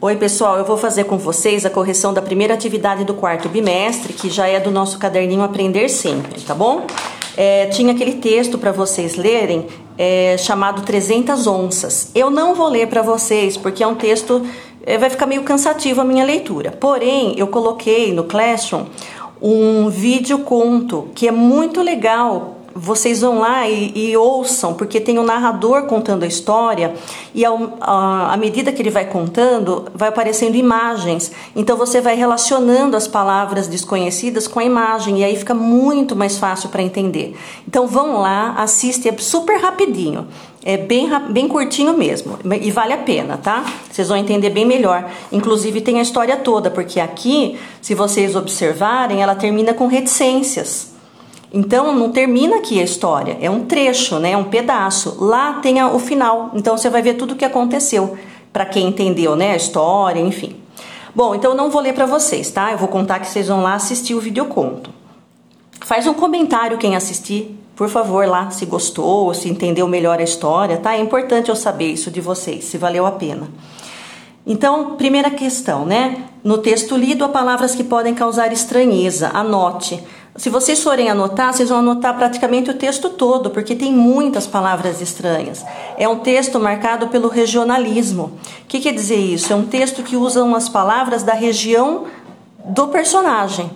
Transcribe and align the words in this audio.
Oi, 0.00 0.14
pessoal, 0.14 0.56
eu 0.58 0.64
vou 0.64 0.76
fazer 0.76 1.02
com 1.04 1.18
vocês 1.18 1.66
a 1.66 1.70
correção 1.70 2.14
da 2.14 2.22
primeira 2.22 2.54
atividade 2.54 3.04
do 3.04 3.14
quarto 3.14 3.48
bimestre, 3.48 4.12
que 4.12 4.30
já 4.30 4.46
é 4.46 4.60
do 4.60 4.70
nosso 4.70 4.96
caderninho 4.96 5.42
Aprender 5.42 5.88
Sempre, 5.88 6.40
tá 6.40 6.54
bom? 6.54 6.86
É, 7.36 7.66
tinha 7.66 7.92
aquele 7.92 8.12
texto 8.12 8.58
para 8.58 8.70
vocês 8.70 9.16
lerem 9.16 9.66
é, 9.98 10.36
chamado 10.38 10.82
300 10.82 11.48
onças. 11.48 12.12
Eu 12.14 12.30
não 12.30 12.54
vou 12.54 12.68
ler 12.68 12.86
para 12.86 13.02
vocês 13.02 13.56
porque 13.56 13.82
é 13.82 13.86
um 13.88 13.96
texto 13.96 14.46
é, 14.86 14.96
vai 14.96 15.10
ficar 15.10 15.26
meio 15.26 15.42
cansativo 15.42 16.00
a 16.00 16.04
minha 16.04 16.24
leitura. 16.24 16.70
Porém, 16.70 17.34
eu 17.36 17.48
coloquei 17.48 18.12
no 18.12 18.22
Classroom 18.22 18.84
um 19.42 19.88
vídeo 19.88 20.38
conto 20.38 21.08
que 21.12 21.26
é 21.26 21.32
muito 21.32 21.82
legal 21.82 22.57
vocês 22.78 23.20
vão 23.20 23.40
lá 23.40 23.68
e, 23.68 23.92
e, 23.94 24.16
ouçam, 24.16 24.72
porque 24.72 25.00
tem 25.00 25.18
o 25.18 25.22
um 25.22 25.24
narrador 25.24 25.82
contando 25.86 26.22
a 26.22 26.26
história 26.26 26.94
e 27.34 27.44
à 27.44 28.36
medida 28.38 28.70
que 28.70 28.80
ele 28.80 28.90
vai 28.90 29.04
contando, 29.06 29.86
vai 29.94 30.08
aparecendo 30.08 30.54
imagens. 30.54 31.32
Então 31.56 31.76
você 31.76 32.00
vai 32.00 32.14
relacionando 32.14 32.96
as 32.96 33.08
palavras 33.08 33.66
desconhecidas 33.66 34.46
com 34.46 34.60
a 34.60 34.64
imagem 34.64 35.18
e 35.18 35.24
aí 35.24 35.36
fica 35.36 35.54
muito 35.54 36.14
mais 36.14 36.38
fácil 36.38 36.68
para 36.68 36.80
entender. 36.80 37.36
Então 37.66 37.86
vão 37.86 38.20
lá, 38.20 38.54
assiste, 38.56 39.08
é 39.08 39.16
super 39.18 39.60
rapidinho. 39.60 40.28
É 40.64 40.76
bem, 40.76 41.08
bem 41.30 41.48
curtinho 41.48 41.96
mesmo 41.96 42.38
e 42.60 42.70
vale 42.70 42.92
a 42.92 42.98
pena, 42.98 43.38
tá? 43.38 43.64
Vocês 43.90 44.08
vão 44.08 44.16
entender 44.16 44.50
bem 44.50 44.66
melhor. 44.66 45.10
Inclusive 45.32 45.80
tem 45.80 45.98
a 45.98 46.02
história 46.02 46.36
toda, 46.36 46.70
porque 46.70 47.00
aqui, 47.00 47.58
se 47.80 47.94
vocês 47.94 48.36
observarem, 48.36 49.22
ela 49.22 49.34
termina 49.34 49.72
com 49.72 49.86
reticências. 49.86 50.97
Então 51.52 51.94
não 51.94 52.12
termina 52.12 52.56
aqui 52.56 52.78
a 52.78 52.84
história, 52.84 53.38
é 53.40 53.48
um 53.48 53.64
trecho, 53.64 54.18
né? 54.18 54.32
É 54.32 54.36
um 54.36 54.44
pedaço. 54.44 55.16
Lá 55.18 55.54
tem 55.54 55.82
o 55.82 55.98
final, 55.98 56.50
então 56.54 56.76
você 56.76 56.90
vai 56.90 57.00
ver 57.00 57.14
tudo 57.14 57.32
o 57.32 57.36
que 57.36 57.44
aconteceu 57.44 58.18
para 58.52 58.66
quem 58.66 58.88
entendeu, 58.88 59.34
né? 59.34 59.52
A 59.52 59.56
história, 59.56 60.20
enfim. 60.20 60.56
Bom, 61.14 61.34
então 61.34 61.52
eu 61.52 61.56
não 61.56 61.70
vou 61.70 61.80
ler 61.80 61.94
para 61.94 62.06
vocês, 62.06 62.50
tá? 62.50 62.72
Eu 62.72 62.78
vou 62.78 62.88
contar 62.88 63.18
que 63.18 63.26
vocês 63.26 63.48
vão 63.48 63.62
lá 63.62 63.74
assistir 63.74 64.14
o 64.14 64.20
videoconto. 64.20 64.90
Faz 65.80 66.06
um 66.06 66.14
comentário 66.14 66.76
quem 66.76 66.94
assistir, 66.94 67.58
por 67.74 67.88
favor, 67.88 68.26
lá, 68.26 68.50
se 68.50 68.66
gostou, 68.66 69.32
se 69.32 69.48
entendeu 69.48 69.88
melhor 69.88 70.18
a 70.18 70.22
história, 70.22 70.76
tá? 70.76 70.94
É 70.94 71.00
importante 71.00 71.48
eu 71.48 71.56
saber 71.56 71.92
isso 71.92 72.10
de 72.10 72.20
vocês, 72.20 72.64
se 72.64 72.76
valeu 72.76 73.06
a 73.06 73.12
pena. 73.12 73.48
Então, 74.46 74.96
primeira 74.96 75.30
questão, 75.30 75.86
né? 75.86 76.24
No 76.42 76.58
texto 76.58 76.96
lido 76.96 77.24
há 77.24 77.28
palavras 77.28 77.74
que 77.74 77.84
podem 77.84 78.14
causar 78.14 78.52
estranheza. 78.52 79.30
Anote. 79.32 80.02
Se 80.38 80.48
vocês 80.48 80.80
forem 80.84 81.10
anotar, 81.10 81.52
vocês 81.52 81.68
vão 81.68 81.80
anotar 81.80 82.16
praticamente 82.16 82.70
o 82.70 82.74
texto 82.74 83.10
todo, 83.10 83.50
porque 83.50 83.74
tem 83.74 83.92
muitas 83.92 84.46
palavras 84.46 85.00
estranhas. 85.00 85.64
É 85.96 86.08
um 86.08 86.20
texto 86.20 86.60
marcado 86.60 87.08
pelo 87.08 87.28
regionalismo. 87.28 88.38
O 88.62 88.66
que 88.68 88.78
quer 88.78 88.94
dizer 88.94 89.16
isso? 89.16 89.52
É 89.52 89.56
um 89.56 89.66
texto 89.66 90.00
que 90.04 90.16
usa 90.16 90.44
umas 90.44 90.68
palavras 90.68 91.24
da 91.24 91.32
região 91.32 92.04
do 92.64 92.86
personagem. 92.86 93.68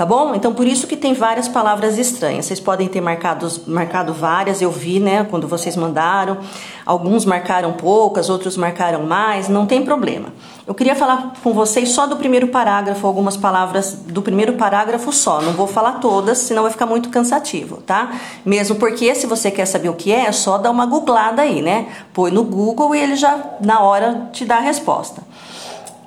Tá 0.00 0.06
bom? 0.06 0.34
Então 0.34 0.54
por 0.54 0.66
isso 0.66 0.86
que 0.86 0.96
tem 0.96 1.12
várias 1.12 1.46
palavras 1.46 1.98
estranhas. 1.98 2.46
Vocês 2.46 2.58
podem 2.58 2.88
ter 2.88 3.02
marcado, 3.02 3.46
marcado 3.66 4.14
várias, 4.14 4.62
eu 4.62 4.70
vi, 4.70 4.98
né, 4.98 5.26
quando 5.28 5.46
vocês 5.46 5.76
mandaram. 5.76 6.38
Alguns 6.86 7.26
marcaram 7.26 7.74
poucas, 7.74 8.30
outros 8.30 8.56
marcaram 8.56 9.02
mais, 9.02 9.46
não 9.46 9.66
tem 9.66 9.84
problema. 9.84 10.32
Eu 10.66 10.74
queria 10.74 10.96
falar 10.96 11.34
com 11.42 11.52
vocês 11.52 11.90
só 11.90 12.06
do 12.06 12.16
primeiro 12.16 12.48
parágrafo, 12.48 13.06
algumas 13.06 13.36
palavras 13.36 13.92
do 13.92 14.22
primeiro 14.22 14.54
parágrafo 14.54 15.12
só. 15.12 15.42
Não 15.42 15.52
vou 15.52 15.66
falar 15.66 15.98
todas, 16.00 16.38
senão 16.38 16.62
vai 16.62 16.72
ficar 16.72 16.86
muito 16.86 17.10
cansativo, 17.10 17.82
tá? 17.82 18.10
Mesmo 18.42 18.76
porque 18.76 19.14
se 19.14 19.26
você 19.26 19.50
quer 19.50 19.66
saber 19.66 19.90
o 19.90 19.94
que 19.94 20.10
é, 20.10 20.24
é 20.24 20.32
só 20.32 20.56
dar 20.56 20.70
uma 20.70 20.86
googlada 20.86 21.42
aí, 21.42 21.60
né? 21.60 21.88
Põe 22.14 22.30
no 22.30 22.42
Google 22.42 22.94
e 22.94 23.00
ele 23.00 23.16
já 23.16 23.38
na 23.60 23.80
hora 23.80 24.30
te 24.32 24.46
dá 24.46 24.56
a 24.56 24.60
resposta. 24.60 25.20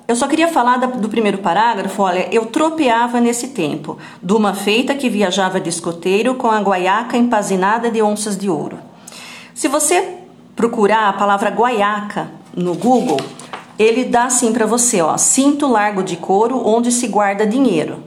Eu 0.06 0.14
só 0.14 0.28
queria 0.28 0.48
falar 0.48 0.76
do 0.76 1.08
primeiro 1.08 1.38
parágrafo. 1.38 2.02
Olha, 2.02 2.28
eu 2.30 2.44
tropeava 2.46 3.20
nesse 3.20 3.48
tempo, 3.48 3.96
de 4.22 4.34
uma 4.34 4.52
feita 4.52 4.94
que 4.94 5.08
viajava 5.08 5.58
de 5.58 5.70
escoteiro 5.70 6.34
com 6.34 6.50
a 6.50 6.60
guaiaca 6.60 7.16
empazinada 7.16 7.90
de 7.90 8.02
onças 8.02 8.36
de 8.36 8.50
ouro. 8.50 8.78
Se 9.54 9.66
você 9.66 10.18
procurar 10.54 11.08
a 11.08 11.12
palavra 11.14 11.48
guaiaca 11.48 12.28
no 12.54 12.74
Google, 12.74 13.20
ele 13.78 14.04
dá 14.04 14.24
assim 14.24 14.52
para 14.52 14.66
você, 14.66 15.00
ó, 15.00 15.16
cinto 15.16 15.66
largo 15.66 16.02
de 16.02 16.16
couro 16.16 16.60
onde 16.66 16.92
se 16.92 17.08
guarda 17.08 17.46
dinheiro. 17.46 18.04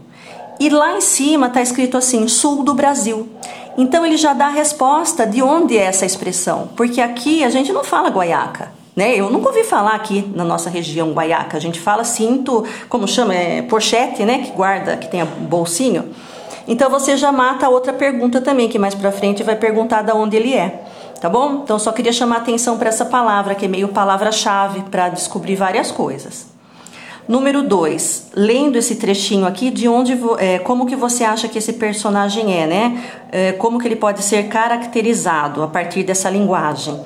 E 0.59 0.69
lá 0.69 0.97
em 0.97 1.01
cima 1.01 1.47
está 1.47 1.61
escrito 1.61 1.97
assim, 1.97 2.27
sul 2.27 2.63
do 2.63 2.75
Brasil. 2.75 3.27
Então 3.75 4.05
ele 4.05 4.17
já 4.17 4.33
dá 4.33 4.47
a 4.47 4.51
resposta 4.51 5.25
de 5.25 5.41
onde 5.41 5.75
é 5.75 5.85
essa 5.85 6.05
expressão, 6.05 6.69
porque 6.75 7.01
aqui 7.01 7.43
a 7.43 7.49
gente 7.49 7.73
não 7.73 7.83
fala 7.83 8.09
guaiaca. 8.09 8.76
Né? 8.97 9.15
Eu 9.15 9.29
nunca 9.29 9.49
ouvi 9.49 9.63
falar 9.63 9.93
aqui 9.93 10.27
na 10.33 10.43
nossa 10.43 10.71
região 10.71 11.11
guaiaca. 11.11 11.55
A 11.55 11.59
gente 11.59 11.79
fala 11.79 12.03
cinto, 12.03 12.65
como 12.89 13.07
chama? 13.07 13.35
É 13.35 13.61
pochete, 13.61 14.25
né? 14.25 14.39
Que 14.39 14.51
guarda, 14.53 14.97
que 14.97 15.07
tem 15.07 15.23
bolsinho. 15.23 16.09
Então 16.67 16.89
você 16.89 17.15
já 17.15 17.31
mata 17.31 17.67
a 17.67 17.69
outra 17.69 17.93
pergunta 17.93 18.41
também, 18.41 18.67
que 18.67 18.79
mais 18.79 18.95
pra 18.95 19.11
frente 19.11 19.43
vai 19.43 19.55
perguntar 19.55 20.01
de 20.01 20.11
onde 20.11 20.35
ele 20.35 20.55
é. 20.55 20.83
Tá 21.21 21.29
bom? 21.29 21.61
Então 21.63 21.77
só 21.77 21.91
queria 21.91 22.11
chamar 22.11 22.37
atenção 22.37 22.79
para 22.79 22.89
essa 22.89 23.05
palavra, 23.05 23.53
que 23.53 23.65
é 23.65 23.67
meio 23.67 23.89
palavra-chave 23.89 24.81
para 24.89 25.09
descobrir 25.09 25.55
várias 25.55 25.91
coisas. 25.91 26.47
Número 27.27 27.61
2, 27.61 28.31
lendo 28.35 28.77
esse 28.77 28.95
trechinho 28.95 29.45
aqui, 29.45 29.69
de 29.69 29.87
onde, 29.87 30.17
é, 30.39 30.57
como 30.59 30.87
que 30.87 30.95
você 30.95 31.23
acha 31.23 31.47
que 31.47 31.57
esse 31.57 31.73
personagem 31.73 32.57
é, 32.57 32.65
né? 32.65 33.03
É, 33.31 33.51
como 33.51 33.79
que 33.79 33.87
ele 33.87 33.97
pode 33.97 34.23
ser 34.23 34.47
caracterizado 34.47 35.61
a 35.61 35.67
partir 35.67 36.03
dessa 36.03 36.29
linguagem? 36.29 36.99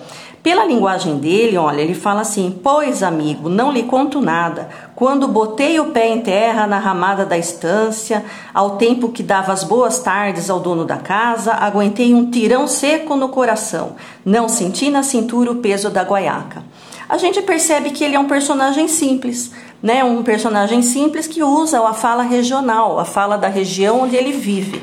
Pela 0.44 0.66
linguagem 0.66 1.20
dele, 1.20 1.56
olha, 1.56 1.82
ele 1.82 1.94
fala 1.94 2.22
assim: 2.22 2.60
Pois, 2.64 3.04
amigo, 3.04 3.48
não 3.48 3.72
lhe 3.72 3.84
conto 3.84 4.20
nada. 4.20 4.70
Quando 4.96 5.28
botei 5.28 5.80
o 5.80 5.92
pé 5.92 6.08
em 6.08 6.22
terra 6.22 6.66
na 6.66 6.80
ramada 6.80 7.24
da 7.24 7.38
estância, 7.38 8.26
ao 8.52 8.72
tempo 8.72 9.10
que 9.10 9.22
dava 9.22 9.54
as 9.54 9.64
boas 9.64 10.00
tardes 10.00 10.50
ao 10.50 10.60
dono 10.60 10.84
da 10.84 10.98
casa, 10.98 11.54
aguentei 11.54 12.16
um 12.16 12.32
tirão 12.32 12.66
seco 12.68 13.16
no 13.16 13.30
coração. 13.30 13.96
Não 14.26 14.50
senti 14.50 14.90
na 14.90 15.04
cintura 15.04 15.52
o 15.52 15.58
peso 15.58 15.92
da 15.92 16.02
guaiaca. 16.02 16.64
A 17.08 17.18
gente 17.20 17.40
percebe 17.44 17.92
que 17.92 18.04
ele 18.04 18.16
é 18.16 18.20
um 18.20 18.28
personagem 18.28 18.88
simples, 18.88 19.52
né? 19.82 20.04
Um 20.04 20.24
personagem 20.24 20.82
simples 20.82 21.28
que 21.28 21.44
usa 21.44 21.88
a 21.88 21.94
fala 21.94 22.24
regional, 22.24 23.00
a 23.00 23.06
fala 23.06 23.38
da 23.38 23.48
região 23.48 24.02
onde 24.02 24.16
ele 24.16 24.32
vive. 24.32 24.82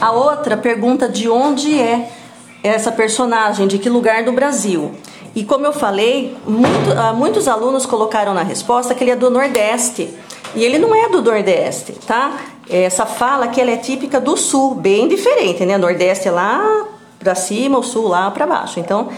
A 0.00 0.10
outra 0.10 0.56
pergunta 0.56 1.08
de 1.08 1.28
onde 1.28 1.78
é 1.80 2.21
essa 2.62 2.92
personagem, 2.92 3.66
de 3.66 3.78
que 3.78 3.88
lugar 3.88 4.24
do 4.24 4.32
Brasil. 4.32 4.92
E 5.34 5.44
como 5.44 5.64
eu 5.64 5.72
falei, 5.72 6.36
muito, 6.46 6.92
ah, 6.96 7.12
muitos 7.12 7.48
alunos 7.48 7.86
colocaram 7.86 8.34
na 8.34 8.42
resposta 8.42 8.94
que 8.94 9.02
ele 9.02 9.10
é 9.10 9.16
do 9.16 9.30
Nordeste. 9.30 10.14
E 10.54 10.62
ele 10.62 10.78
não 10.78 10.94
é 10.94 11.08
do 11.08 11.22
Nordeste, 11.22 11.92
tá? 12.06 12.38
Essa 12.68 13.06
fala 13.06 13.48
que 13.48 13.60
ela 13.60 13.70
é 13.70 13.76
típica 13.76 14.20
do 14.20 14.36
Sul, 14.36 14.74
bem 14.74 15.08
diferente, 15.08 15.64
né? 15.64 15.78
Nordeste 15.78 16.28
é 16.28 16.30
lá 16.30 16.86
para 17.18 17.34
cima, 17.34 17.78
o 17.78 17.82
Sul 17.82 18.08
lá 18.08 18.30
para 18.30 18.46
baixo. 18.46 18.78
Então, 18.78 19.08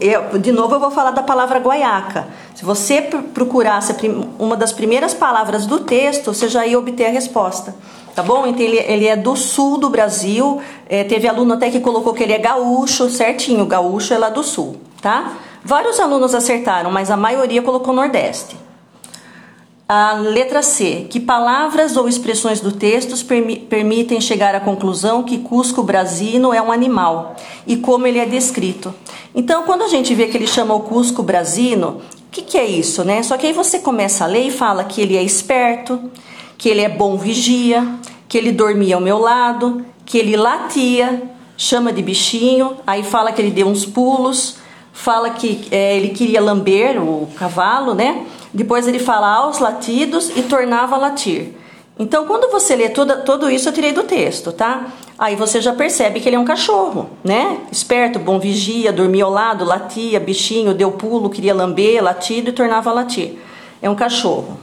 eu, 0.00 0.38
de 0.38 0.52
novo 0.52 0.74
eu 0.74 0.80
vou 0.80 0.90
falar 0.90 1.10
da 1.10 1.22
palavra 1.22 1.58
guaiaca. 1.58 2.28
Se 2.54 2.64
você 2.64 3.02
procurasse 3.34 3.94
uma 4.38 4.56
das 4.56 4.72
primeiras 4.72 5.14
palavras 5.14 5.66
do 5.66 5.80
texto, 5.80 6.32
você 6.32 6.48
já 6.48 6.66
ia 6.66 6.78
obter 6.78 7.06
a 7.06 7.10
resposta 7.10 7.74
tá 8.14 8.22
bom? 8.22 8.46
Então 8.46 8.64
ele, 8.64 8.78
ele 8.78 9.06
é 9.06 9.16
do 9.16 9.36
sul 9.36 9.78
do 9.78 9.88
Brasil. 9.88 10.60
É, 10.88 11.04
teve 11.04 11.26
aluno 11.28 11.54
até 11.54 11.70
que 11.70 11.80
colocou 11.80 12.12
que 12.12 12.22
ele 12.22 12.32
é 12.32 12.38
gaúcho, 12.38 13.08
certinho. 13.08 13.66
Gaúcho 13.66 14.14
é 14.14 14.18
lá 14.18 14.28
do 14.28 14.42
sul, 14.42 14.76
tá? 15.00 15.32
Vários 15.64 16.00
alunos 16.00 16.34
acertaram, 16.34 16.90
mas 16.90 17.10
a 17.10 17.16
maioria 17.16 17.62
colocou 17.62 17.94
Nordeste. 17.94 18.56
A 19.94 20.14
letra 20.14 20.62
C. 20.62 21.06
Que 21.10 21.20
palavras 21.20 21.98
ou 21.98 22.08
expressões 22.08 22.62
do 22.62 22.72
texto 22.72 23.14
permi 23.26 23.56
permitem 23.56 24.22
chegar 24.22 24.54
à 24.54 24.60
conclusão 24.60 25.22
que 25.22 25.36
Cusco 25.36 25.82
Brasino 25.82 26.54
é 26.54 26.62
um 26.62 26.72
animal 26.72 27.36
e 27.66 27.76
como 27.76 28.06
ele 28.06 28.18
é 28.18 28.24
descrito? 28.24 28.94
Então, 29.34 29.64
quando 29.64 29.82
a 29.82 29.88
gente 29.88 30.14
vê 30.14 30.28
que 30.28 30.36
ele 30.38 30.46
chama 30.46 30.72
o 30.72 30.80
Cusco 30.80 31.22
Brasino, 31.22 32.00
o 32.26 32.30
que, 32.30 32.40
que 32.40 32.56
é 32.56 32.64
isso, 32.64 33.04
né? 33.04 33.22
Só 33.22 33.36
que 33.36 33.46
aí 33.46 33.52
você 33.52 33.80
começa 33.80 34.24
a 34.24 34.26
ler 34.26 34.46
e 34.46 34.50
fala 34.50 34.82
que 34.82 34.98
ele 34.98 35.14
é 35.14 35.22
esperto, 35.22 36.00
que 36.56 36.70
ele 36.70 36.80
é 36.80 36.88
bom 36.88 37.18
vigia, 37.18 37.86
que 38.26 38.38
ele 38.38 38.50
dormia 38.50 38.94
ao 38.94 39.00
meu 39.02 39.18
lado, 39.18 39.84
que 40.06 40.16
ele 40.16 40.38
latia, 40.38 41.22
chama 41.54 41.92
de 41.92 42.00
bichinho, 42.00 42.78
aí 42.86 43.02
fala 43.02 43.30
que 43.30 43.42
ele 43.42 43.50
deu 43.50 43.66
uns 43.66 43.84
pulos, 43.84 44.56
fala 44.90 45.28
que 45.28 45.68
é, 45.70 45.98
ele 45.98 46.08
queria 46.14 46.40
lamber 46.40 46.98
o 46.98 47.28
cavalo, 47.36 47.92
né? 47.92 48.24
Depois 48.52 48.86
ele 48.86 48.98
fala 48.98 49.28
aos 49.28 49.58
latidos 49.58 50.30
e 50.36 50.42
tornava 50.42 50.94
a 50.94 50.98
latir. 50.98 51.54
Então, 51.98 52.26
quando 52.26 52.50
você 52.50 52.74
lê 52.74 52.88
tudo, 52.88 53.22
tudo 53.22 53.50
isso, 53.50 53.68
eu 53.68 53.72
tirei 53.72 53.92
do 53.92 54.02
texto, 54.02 54.50
tá? 54.50 54.86
Aí 55.18 55.36
você 55.36 55.60
já 55.60 55.72
percebe 55.72 56.20
que 56.20 56.28
ele 56.28 56.36
é 56.36 56.38
um 56.38 56.44
cachorro, 56.44 57.10
né? 57.22 57.58
Esperto, 57.70 58.18
bom 58.18 58.38
vigia, 58.38 58.92
dormia 58.92 59.24
ao 59.24 59.30
lado, 59.30 59.64
latia, 59.64 60.18
bichinho, 60.18 60.74
deu 60.74 60.92
pulo, 60.92 61.30
queria 61.30 61.54
lamber, 61.54 62.02
latido 62.02 62.50
e 62.50 62.52
tornava 62.52 62.90
a 62.90 62.92
latir. 62.92 63.38
É 63.80 63.88
um 63.88 63.94
cachorro. 63.94 64.58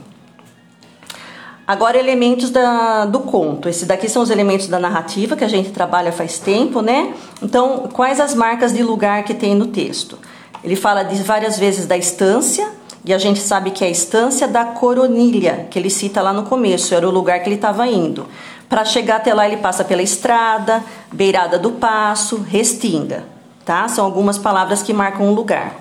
Agora, 1.66 1.96
elementos 1.96 2.50
da, 2.50 3.06
do 3.06 3.20
conto. 3.20 3.68
Esses 3.68 3.86
daqui 3.86 4.08
são 4.08 4.22
os 4.22 4.30
elementos 4.30 4.66
da 4.66 4.78
narrativa 4.80 5.36
que 5.36 5.44
a 5.44 5.48
gente 5.48 5.70
trabalha 5.70 6.10
faz 6.10 6.38
tempo, 6.40 6.82
né? 6.82 7.14
Então, 7.40 7.88
quais 7.92 8.18
as 8.20 8.34
marcas 8.34 8.72
de 8.72 8.82
lugar 8.82 9.22
que 9.22 9.34
tem 9.34 9.54
no 9.54 9.68
texto? 9.68 10.18
Ele 10.64 10.74
fala 10.74 11.04
de 11.04 11.22
várias 11.22 11.56
vezes 11.56 11.86
da 11.86 11.96
estância 11.96 12.68
E 13.04 13.14
a 13.14 13.18
gente 13.18 13.40
sabe 13.40 13.70
que 13.70 13.82
é 13.82 13.86
a 13.86 13.90
estância 13.90 14.46
da 14.46 14.64
Coronilha, 14.64 15.66
que 15.70 15.78
ele 15.78 15.88
cita 15.88 16.20
lá 16.20 16.32
no 16.32 16.42
começo, 16.42 16.94
era 16.94 17.08
o 17.08 17.10
lugar 17.10 17.40
que 17.40 17.48
ele 17.48 17.56
estava 17.56 17.86
indo. 17.86 18.26
Para 18.68 18.84
chegar 18.84 19.16
até 19.16 19.32
lá, 19.34 19.46
ele 19.46 19.56
passa 19.56 19.82
pela 19.82 20.02
estrada, 20.02 20.84
beirada 21.10 21.58
do 21.58 21.72
passo, 21.72 22.36
restinga. 22.36 23.24
Tá? 23.64 23.88
São 23.88 24.04
algumas 24.04 24.38
palavras 24.38 24.82
que 24.82 24.92
marcam 24.92 25.28
o 25.28 25.34
lugar. 25.34 25.74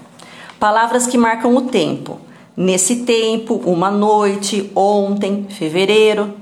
Palavras 0.59 1.05
que 1.05 1.17
marcam 1.17 1.55
o 1.55 1.61
tempo. 1.61 2.19
Nesse 2.55 2.97
tempo, 2.97 3.61
uma 3.65 3.91
noite, 3.91 4.71
ontem, 4.75 5.45
fevereiro. 5.49 6.33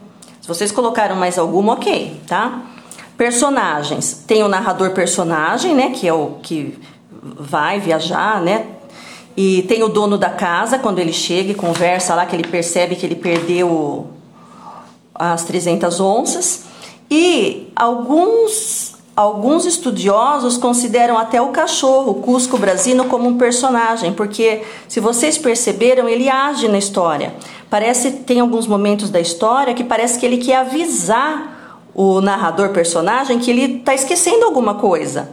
Se 0.42 0.48
vocês 0.48 0.72
colocaram 0.72 1.16
mais 1.16 1.38
alguma, 1.38 1.74
ok, 1.74 2.22
tá? 2.28 2.62
Personagens. 3.18 4.24
Tem 4.26 4.44
o 4.44 4.48
narrador 4.48 4.92
personagem, 4.92 5.76
né? 5.76 5.90
Que 5.90 6.08
é 6.08 6.14
o 6.14 6.38
que 6.42 6.80
vai 7.22 7.80
viajar, 7.80 8.42
né? 8.42 8.66
E 9.38 9.62
tem 9.68 9.84
o 9.84 9.88
dono 9.88 10.18
da 10.18 10.32
casa, 10.32 10.80
quando 10.80 10.98
ele 10.98 11.14
chega 11.14 11.52
e 11.52 11.54
conversa 11.56 12.16
lá, 12.16 12.26
que 12.26 12.36
ele 12.36 12.48
percebe 12.48 12.96
que 12.96 13.06
ele 13.06 13.14
perdeu 13.14 14.08
as 15.14 15.44
300 15.44 16.00
onças. 16.00 16.64
E 17.10 17.72
alguns, 17.76 18.96
alguns 19.16 19.68
estudiosos 19.68 20.58
consideram 20.58 21.20
até 21.20 21.40
o 21.40 21.50
cachorro, 21.50 22.14
o 22.14 22.16
Cusco 22.16 22.58
Brasino, 22.58 23.06
como 23.06 23.30
um 23.30 23.38
personagem, 23.38 24.12
porque 24.12 24.64
se 24.88 25.00
vocês 25.00 25.38
perceberam, 25.38 26.10
ele 26.10 26.28
age 26.28 26.68
na 26.68 26.80
história. 26.80 27.36
Parece 27.70 28.10
tem 28.12 28.40
alguns 28.40 28.66
momentos 28.66 29.12
da 29.12 29.20
história 29.20 29.76
que 29.76 29.84
parece 29.84 30.18
que 30.18 30.26
ele 30.26 30.38
quer 30.38 30.56
avisar 30.56 31.84
o 31.94 32.22
narrador 32.22 32.70
personagem 32.70 33.38
que 33.38 33.52
ele 33.52 33.78
está 33.78 33.94
esquecendo 33.94 34.46
alguma 34.46 34.76
coisa 34.76 35.30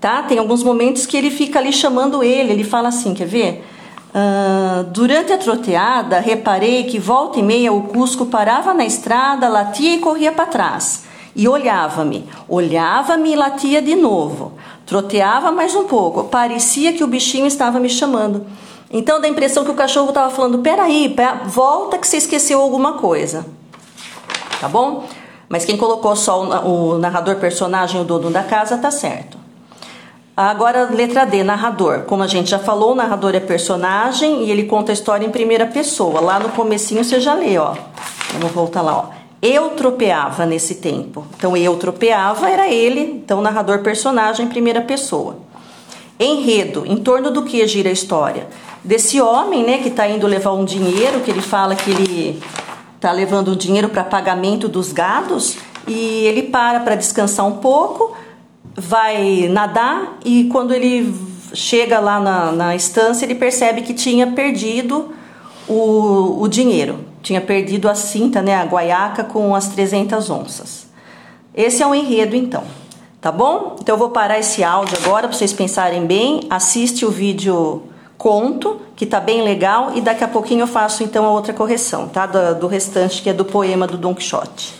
tá? 0.00 0.22
Tem 0.22 0.38
alguns 0.38 0.62
momentos 0.62 1.04
que 1.04 1.16
ele 1.16 1.30
fica 1.30 1.58
ali 1.58 1.72
chamando 1.72 2.22
ele, 2.24 2.52
ele 2.52 2.64
fala 2.64 2.88
assim, 2.88 3.14
quer 3.14 3.26
ver? 3.26 3.64
Uh, 4.10 4.82
durante 4.84 5.32
a 5.32 5.38
troteada, 5.38 6.18
reparei 6.18 6.84
que 6.84 6.98
volta 6.98 7.38
e 7.38 7.42
meia 7.42 7.72
o 7.72 7.82
Cusco 7.82 8.26
parava 8.26 8.74
na 8.74 8.84
estrada, 8.84 9.48
latia 9.48 9.94
e 9.94 9.98
corria 9.98 10.32
para 10.32 10.46
trás. 10.46 11.04
E 11.36 11.46
olhava-me, 11.46 12.28
olhava-me 12.48 13.32
e 13.32 13.36
latia 13.36 13.80
de 13.80 13.94
novo. 13.94 14.52
Troteava 14.84 15.52
mais 15.52 15.76
um 15.76 15.84
pouco, 15.84 16.24
parecia 16.24 16.92
que 16.92 17.04
o 17.04 17.06
bichinho 17.06 17.46
estava 17.46 17.78
me 17.78 17.88
chamando. 17.88 18.44
Então 18.90 19.20
dá 19.20 19.28
a 19.28 19.30
impressão 19.30 19.64
que 19.64 19.70
o 19.70 19.74
cachorro 19.74 20.08
estava 20.08 20.30
falando: 20.34 20.58
peraí, 20.58 21.14
volta 21.46 21.96
que 21.96 22.08
você 22.08 22.16
esqueceu 22.16 22.60
alguma 22.60 22.94
coisa. 22.94 23.46
Tá 24.60 24.68
bom? 24.68 25.04
Mas 25.48 25.64
quem 25.64 25.76
colocou 25.76 26.16
só 26.16 26.42
o, 26.42 26.94
o 26.94 26.98
narrador 26.98 27.36
personagem, 27.36 28.00
o 28.00 28.04
dono 28.04 28.30
da 28.30 28.42
casa, 28.42 28.76
tá 28.76 28.90
certo. 28.90 29.39
Agora, 30.48 30.88
letra 30.90 31.26
D, 31.26 31.44
narrador. 31.44 32.04
Como 32.06 32.22
a 32.22 32.26
gente 32.26 32.48
já 32.48 32.58
falou, 32.58 32.92
o 32.92 32.94
narrador 32.94 33.34
é 33.34 33.40
personagem 33.40 34.44
e 34.44 34.50
ele 34.50 34.64
conta 34.64 34.90
a 34.90 34.94
história 34.94 35.26
em 35.26 35.30
primeira 35.30 35.66
pessoa. 35.66 36.18
Lá 36.18 36.38
no 36.38 36.48
comecinho 36.48 37.04
você 37.04 37.20
já 37.20 37.34
lê, 37.34 37.58
ó. 37.58 37.74
Vamos 38.32 38.50
voltar 38.50 38.80
lá, 38.80 38.96
ó. 38.96 39.04
Eu 39.42 39.68
tropeava 39.70 40.46
nesse 40.46 40.76
tempo. 40.76 41.26
Então, 41.36 41.54
eu 41.54 41.76
tropeava 41.76 42.48
era 42.48 42.66
ele, 42.68 43.00
então 43.22 43.42
narrador 43.42 43.80
personagem 43.80 44.46
em 44.46 44.48
primeira 44.48 44.80
pessoa. 44.80 45.36
Enredo, 46.18 46.84
em 46.86 46.96
torno 46.96 47.30
do 47.30 47.42
que 47.42 47.66
gira 47.66 47.90
a 47.90 47.92
história? 47.92 48.48
Desse 48.82 49.20
homem, 49.20 49.62
né, 49.62 49.76
que 49.76 49.88
está 49.88 50.08
indo 50.08 50.26
levar 50.26 50.52
um 50.52 50.64
dinheiro, 50.64 51.20
que 51.20 51.30
ele 51.30 51.42
fala 51.42 51.76
que 51.76 51.90
ele 51.90 52.42
está 52.96 53.12
levando 53.12 53.48
o 53.48 53.56
dinheiro 53.56 53.90
para 53.90 54.04
pagamento 54.04 54.68
dos 54.68 54.90
gados 54.90 55.58
e 55.86 56.24
ele 56.24 56.44
para 56.44 56.80
para 56.80 56.94
descansar 56.94 57.46
um 57.46 57.58
pouco 57.58 58.16
vai 58.76 59.48
nadar 59.48 60.18
e 60.24 60.44
quando 60.44 60.72
ele 60.72 61.14
chega 61.52 61.98
lá 61.98 62.20
na, 62.20 62.52
na 62.52 62.76
estância, 62.76 63.24
ele 63.24 63.34
percebe 63.34 63.82
que 63.82 63.92
tinha 63.92 64.28
perdido 64.28 65.12
o, 65.68 66.42
o 66.42 66.48
dinheiro, 66.48 67.00
tinha 67.22 67.40
perdido 67.40 67.88
a 67.88 67.94
cinta, 67.94 68.40
né, 68.40 68.54
a 68.54 68.64
guaiaca 68.64 69.24
com 69.24 69.54
as 69.54 69.68
300 69.68 70.30
onças. 70.30 70.86
Esse 71.54 71.82
é 71.82 71.86
o 71.86 71.94
enredo, 71.94 72.36
então. 72.36 72.64
Tá 73.20 73.30
bom? 73.30 73.76
Então 73.78 73.96
eu 73.96 73.98
vou 73.98 74.10
parar 74.10 74.38
esse 74.38 74.64
áudio 74.64 74.96
agora 75.04 75.28
para 75.28 75.36
vocês 75.36 75.52
pensarem 75.52 76.06
bem. 76.06 76.46
Assiste 76.48 77.04
o 77.04 77.10
vídeo 77.10 77.82
conto, 78.16 78.80
que 78.96 79.04
tá 79.04 79.20
bem 79.20 79.42
legal, 79.42 79.92
e 79.94 80.00
daqui 80.00 80.24
a 80.24 80.28
pouquinho 80.28 80.62
eu 80.62 80.66
faço 80.66 81.02
então 81.02 81.24
a 81.24 81.30
outra 81.30 81.52
correção, 81.52 82.08
tá? 82.08 82.26
Do, 82.26 82.60
do 82.60 82.66
restante 82.66 83.20
que 83.20 83.28
é 83.28 83.32
do 83.32 83.44
poema 83.44 83.86
do 83.86 83.98
Don 83.98 84.14
Quixote. 84.14 84.79